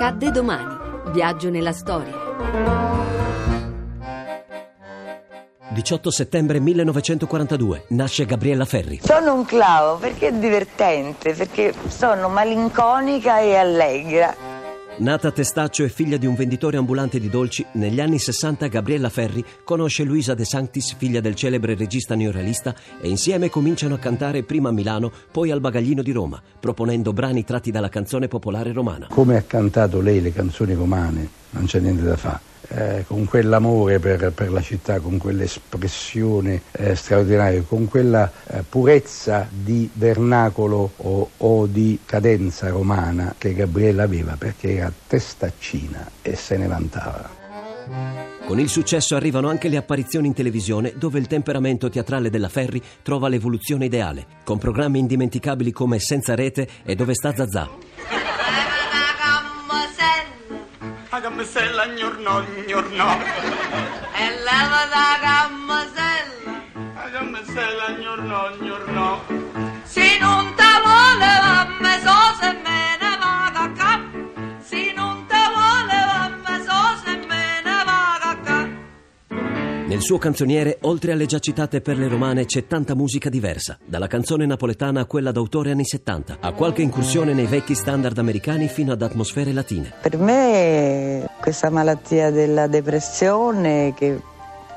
[0.00, 0.76] Accadde domani.
[1.10, 2.14] Viaggio nella storia.
[5.70, 9.00] 18 settembre 1942 nasce Gabriella Ferri.
[9.02, 14.47] Sono un clavo perché è divertente, perché sono malinconica e allegra.
[15.00, 19.08] Nata a Testaccio e figlia di un venditore ambulante di dolci, negli anni 60 Gabriella
[19.08, 24.42] Ferri conosce Luisa De Sanctis, figlia del celebre regista neorealista, e insieme cominciano a cantare
[24.42, 29.06] prima a Milano, poi al Bagaglino di Roma, proponendo brani tratti dalla canzone popolare romana.
[29.08, 33.98] Come ha cantato lei le canzoni romane, non c'è niente da fare eh, con quell'amore
[33.98, 41.30] per, per, la città, con quell'espressione eh, straordinaria, con quella eh, purezza di vernacolo o,
[41.36, 47.36] o, di cadenza romana che Gabriella aveva perché era testaccina e se ne vantava.
[48.44, 52.82] Con il successo arrivano anche le apparizioni in televisione dove il temperamento teatrale della Ferri
[53.02, 58.17] trova l'evoluzione ideale, con programmi indimenticabili come Senza rete e Dove sta Zazà.
[61.28, 63.06] Gammasella gnorno gnorno.
[64.16, 66.38] E leva da gammasella
[66.94, 69.22] la gammasella gnorno gnorno.
[69.84, 70.37] Se non
[79.88, 84.44] nel suo canzoniere, oltre alle già citate perle romane, c'è tanta musica diversa, dalla canzone
[84.44, 89.00] napoletana a quella d'autore anni 70, a qualche incursione nei vecchi standard americani fino ad
[89.00, 89.94] atmosfere latine.
[90.02, 94.20] Per me questa malattia della depressione che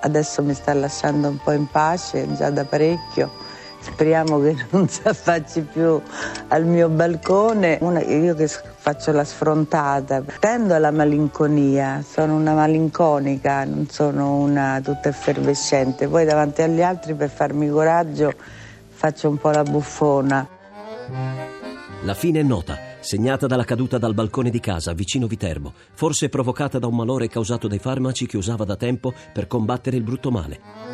[0.00, 3.32] adesso mi sta lasciando un po' in pace già da parecchio.
[3.80, 5.98] Speriamo che non si affacci più
[6.48, 7.78] al mio balcone.
[7.80, 8.46] Una, io che
[8.88, 16.08] faccio la sfrontata, tendo alla malinconia, sono una malinconica, non sono una tutta effervescente.
[16.08, 18.32] Poi davanti agli altri per farmi coraggio
[18.88, 20.48] faccio un po' la buffona.
[22.02, 26.78] La fine è nota segnata dalla caduta dal balcone di casa vicino Viterbo, forse provocata
[26.78, 30.87] da un malore causato dai farmaci che usava da tempo per combattere il brutto male.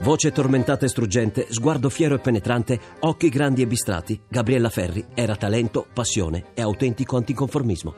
[0.00, 5.34] Voce tormentata e struggente, sguardo fiero e penetrante, occhi grandi e bistrati, Gabriella Ferri era
[5.34, 7.94] talento, passione e autentico anticonformismo.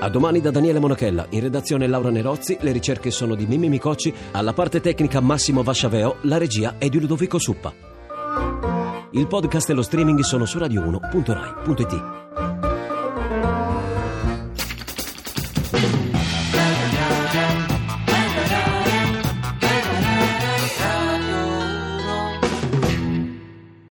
[0.00, 4.12] A domani da Daniele Monachella, in redazione Laura Nerozzi, le ricerche sono di Mimmi Micocci,
[4.32, 7.72] alla parte tecnica Massimo Vasciaveo, la regia è di Ludovico Suppa.
[9.12, 12.23] Il podcast e lo streaming sono su radio1.rai.it.